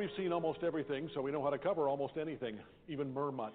We've 0.00 0.08
seen 0.16 0.32
almost 0.32 0.60
everything, 0.62 1.10
so 1.14 1.20
we 1.20 1.30
know 1.30 1.42
how 1.42 1.50
to 1.50 1.58
cover 1.58 1.86
almost 1.86 2.14
anything, 2.18 2.56
even 2.88 3.12
mermutts. 3.12 3.50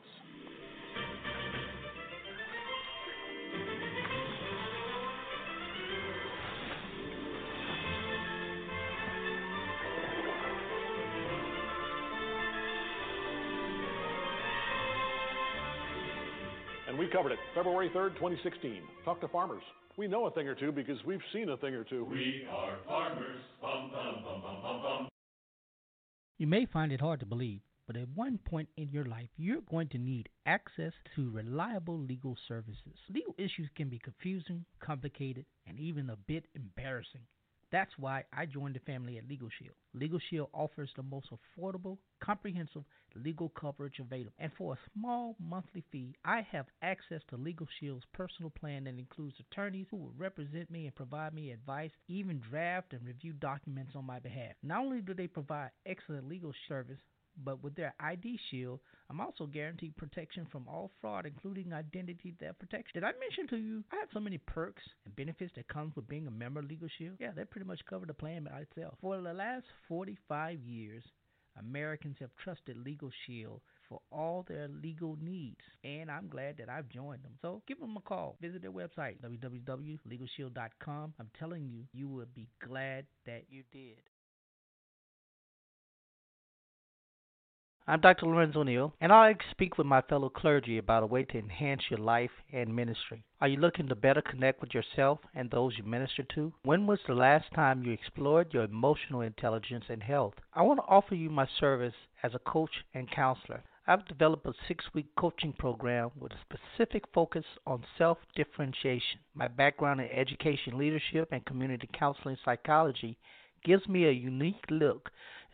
And 16.87 16.95
we 16.99 17.07
covered 17.07 17.31
it 17.31 17.39
February 17.55 17.89
3rd, 17.89 18.13
2016. 18.17 18.83
Talk 19.03 19.19
to 19.21 19.27
farmers. 19.29 19.63
We 19.97 20.07
know 20.07 20.27
a 20.27 20.31
thing 20.31 20.47
or 20.47 20.53
two 20.53 20.71
because 20.71 21.03
we've 21.07 21.17
seen 21.33 21.49
a 21.49 21.57
thing 21.57 21.73
or 21.73 21.83
two. 21.83 22.05
We 22.05 22.45
are 22.51 22.77
farmers. 22.85 23.39
Bum, 23.63 23.89
bum, 23.91 24.23
bum. 24.83 25.09
You 26.37 26.47
may 26.47 26.65
find 26.65 26.91
it 26.91 26.99
hard 26.99 27.21
to 27.21 27.25
believe, 27.25 27.61
but 27.87 27.95
at 27.95 28.09
one 28.09 28.37
point 28.39 28.67
in 28.75 28.89
your 28.91 29.05
life, 29.05 29.29
you're 29.37 29.61
going 29.61 29.87
to 29.89 29.97
need 29.97 30.27
access 30.45 30.91
to 31.15 31.31
reliable 31.31 31.97
legal 31.97 32.35
services. 32.45 32.99
Legal 33.09 33.33
issues 33.37 33.69
can 33.73 33.87
be 33.87 33.99
confusing, 33.99 34.65
complicated, 34.81 35.45
and 35.65 35.79
even 35.79 36.09
a 36.09 36.17
bit 36.17 36.47
embarrassing. 36.53 37.21
That's 37.75 37.91
why 37.97 38.23
I 38.31 38.45
joined 38.45 38.75
the 38.75 38.79
family 38.89 39.17
at 39.17 39.27
Legal 39.27 39.49
Shield. 39.59 39.75
Legal 39.93 40.17
Shield 40.29 40.47
offers 40.53 40.89
the 40.95 41.03
most 41.03 41.27
affordable, 41.29 41.97
comprehensive 42.23 42.83
legal 43.15 43.49
coverage 43.49 43.99
available. 43.99 44.31
And 44.39 44.49
for 44.57 44.75
a 44.75 44.77
small 44.93 45.35
monthly 45.45 45.83
fee, 45.91 46.15
I 46.23 46.47
have 46.53 46.67
access 46.81 47.19
to 47.29 47.35
Legal 47.35 47.67
Shield's 47.77 48.05
personal 48.13 48.49
plan 48.49 48.85
that 48.85 48.97
includes 48.97 49.35
attorneys 49.41 49.87
who 49.91 49.97
will 49.97 50.13
represent 50.17 50.71
me 50.71 50.85
and 50.85 50.95
provide 50.95 51.33
me 51.33 51.51
advice, 51.51 51.91
even 52.07 52.39
draft 52.39 52.93
and 52.93 53.05
review 53.05 53.33
documents 53.33 53.91
on 53.93 54.05
my 54.05 54.19
behalf. 54.19 54.53
Not 54.63 54.85
only 54.85 55.01
do 55.01 55.13
they 55.13 55.27
provide 55.27 55.71
excellent 55.85 56.29
legal 56.29 56.53
service, 56.69 56.99
but 57.43 57.63
with 57.63 57.75
their 57.75 57.93
ID 57.99 58.39
Shield, 58.49 58.79
I'm 59.09 59.21
also 59.21 59.45
guaranteed 59.45 59.95
protection 59.97 60.47
from 60.51 60.67
all 60.67 60.91
fraud, 61.01 61.25
including 61.25 61.73
identity 61.73 62.33
theft 62.39 62.59
protection. 62.59 62.91
Did 62.93 63.03
I 63.03 63.11
mention 63.19 63.47
to 63.49 63.57
you 63.57 63.83
I 63.91 63.97
have 63.97 64.09
so 64.13 64.19
many 64.19 64.37
perks 64.37 64.83
and 65.05 65.15
benefits 65.15 65.53
that 65.55 65.67
comes 65.67 65.95
with 65.95 66.07
being 66.07 66.27
a 66.27 66.31
member 66.31 66.59
of 66.59 66.67
Legal 66.67 66.87
Shield? 66.97 67.17
Yeah, 67.19 67.31
they 67.35 67.45
pretty 67.45 67.67
much 67.67 67.85
cover 67.89 68.05
the 68.05 68.13
plan 68.13 68.47
by 68.49 68.61
itself. 68.61 68.95
For 69.01 69.19
the 69.21 69.33
last 69.33 69.65
45 69.87 70.59
years, 70.61 71.03
Americans 71.59 72.17
have 72.19 72.31
trusted 72.43 72.77
Legal 72.77 73.11
Shield 73.25 73.61
for 73.87 73.99
all 74.11 74.43
their 74.47 74.67
legal 74.67 75.17
needs, 75.21 75.61
and 75.83 76.09
I'm 76.09 76.27
glad 76.27 76.57
that 76.57 76.69
I've 76.69 76.89
joined 76.89 77.23
them. 77.23 77.33
So 77.41 77.61
give 77.67 77.79
them 77.79 77.95
a 77.97 78.01
call. 78.01 78.35
Visit 78.41 78.61
their 78.61 78.71
website, 78.71 79.21
www.legalshield.com. 79.21 81.13
I'm 81.19 81.29
telling 81.39 81.67
you, 81.67 81.83
you 81.93 82.07
will 82.07 82.25
be 82.33 82.47
glad 82.65 83.05
that 83.25 83.43
you 83.49 83.63
did. 83.71 84.01
I'm 87.87 88.01
Dr. 88.01 88.25
Lorenzo 88.25 88.63
Neal, 88.63 88.95
and 88.99 89.11
I 89.11 89.35
speak 89.51 89.77
with 89.77 89.85
my 89.85 90.01
fellow 90.01 90.27
clergy 90.27 90.79
about 90.79 91.03
a 91.03 91.05
way 91.05 91.23
to 91.25 91.37
enhance 91.37 91.83
your 91.91 91.99
life 91.99 92.31
and 92.51 92.75
ministry. 92.75 93.23
Are 93.41 93.47
you 93.47 93.57
looking 93.57 93.87
to 93.89 93.95
better 93.95 94.23
connect 94.23 94.59
with 94.59 94.73
yourself 94.73 95.19
and 95.35 95.51
those 95.51 95.77
you 95.77 95.83
minister 95.83 96.23
to? 96.33 96.51
When 96.63 96.87
was 96.87 96.97
the 97.05 97.13
last 97.13 97.45
time 97.53 97.83
you 97.83 97.91
explored 97.91 98.51
your 98.51 98.63
emotional 98.63 99.21
intelligence 99.21 99.85
and 99.87 100.01
health? 100.01 100.33
I 100.55 100.63
want 100.63 100.79
to 100.79 100.87
offer 100.87 101.13
you 101.13 101.29
my 101.29 101.47
service 101.59 101.93
as 102.23 102.33
a 102.33 102.39
coach 102.39 102.71
and 102.95 103.07
counselor. 103.11 103.61
I've 103.85 104.07
developed 104.07 104.47
a 104.47 104.53
six 104.67 104.83
week 104.95 105.09
coaching 105.15 105.53
program 105.53 106.09
with 106.19 106.31
a 106.31 106.55
specific 106.55 107.03
focus 107.13 107.45
on 107.67 107.85
self 107.99 108.17
differentiation. 108.35 109.19
My 109.35 109.47
background 109.47 110.01
in 110.01 110.09
education, 110.09 110.79
leadership, 110.79 111.29
and 111.31 111.45
community 111.45 111.87
counseling 111.93 112.37
psychology 112.43 113.19
gives 113.63 113.87
me 113.87 114.05
a 114.05 114.11
unique 114.11 114.63
look 114.71 115.11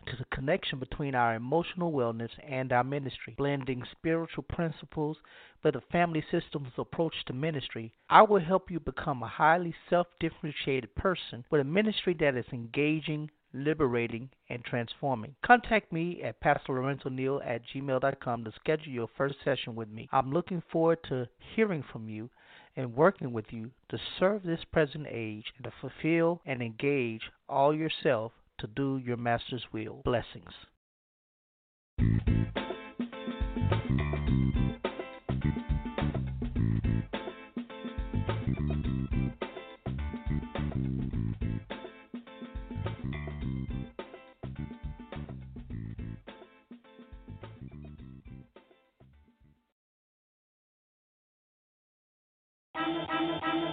to 0.08 0.16
the 0.18 0.26
connection 0.36 0.80
between 0.80 1.16
our 1.16 1.36
emotional 1.36 1.92
wellness 1.92 2.30
and 2.48 2.72
our 2.72 2.84
ministry, 2.84 3.34
blending 3.38 3.84
spiritual 3.92 4.44
principles 4.44 5.18
with 5.64 5.76
a 5.76 5.82
family 5.92 6.24
systems 6.32 6.70
approach 6.78 7.14
to 7.26 7.34
ministry. 7.34 7.94
I 8.10 8.24
will 8.24 8.40
help 8.40 8.72
you 8.72 8.80
become 8.80 9.22
a 9.22 9.28
highly 9.28 9.76
self 9.90 10.08
differentiated 10.20 10.96
person 10.96 11.46
with 11.52 11.62
a 11.62 11.66
ministry 11.66 12.16
that 12.20 12.36
is 12.36 12.46
engaging, 12.52 13.30
liberating, 13.54 14.30
and 14.50 14.64
transforming. 14.64 15.36
Contact 15.46 15.92
me 15.92 16.22
at 16.24 16.42
PastorLorenzoNeal 16.42 17.46
at 17.46 17.62
gmail.com 17.74 18.44
to 18.44 18.52
schedule 18.54 18.92
your 18.92 19.10
first 19.18 19.36
session 19.44 19.76
with 19.76 19.90
me. 19.90 20.10
I'm 20.12 20.32
looking 20.32 20.64
forward 20.72 21.00
to 21.10 21.28
hearing 21.56 21.84
from 21.92 22.10
you 22.10 22.30
and 22.76 22.96
working 22.96 23.34
with 23.34 23.46
you 23.52 23.72
to 23.90 24.00
serve 24.20 24.44
this 24.44 24.64
present 24.72 25.06
age 25.10 25.46
and 25.58 25.66
to 25.66 25.74
fulfill 25.82 26.42
and 26.46 26.62
engage 26.62 27.22
all 27.50 27.76
yourself 27.76 28.32
to 28.62 28.68
do 28.68 29.02
your 29.04 29.18
master's 29.18 29.66
will. 29.74 30.02
Blessings. 30.06 30.54
Thank 52.74 53.66
you. 53.66 53.71